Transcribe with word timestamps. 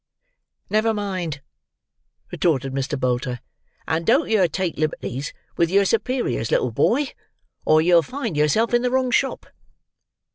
"Never 0.67 0.95
mind," 0.95 1.43
retorted 2.31 2.73
Mr. 2.73 2.99
Bolter; 2.99 3.39
"and 3.87 4.03
don't 4.03 4.31
yer 4.31 4.47
take 4.47 4.75
liberties 4.79 5.31
with 5.57 5.69
yer 5.69 5.85
superiors, 5.85 6.49
little 6.49 6.71
boy, 6.71 7.09
or 7.65 7.83
yer'll 7.83 8.01
find 8.01 8.35
yerself 8.35 8.73
in 8.73 8.81
the 8.81 8.89
wrong 8.89 9.11
shop." 9.11 9.45